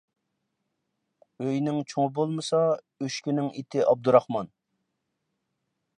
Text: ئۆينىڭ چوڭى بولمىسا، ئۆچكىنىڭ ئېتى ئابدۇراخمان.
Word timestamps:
ئۆينىڭ 1.43 1.77
چوڭى 1.93 2.13
بولمىسا، 2.19 2.63
ئۆچكىنىڭ 2.71 3.53
ئېتى 3.61 3.87
ئابدۇراخمان. 3.87 4.51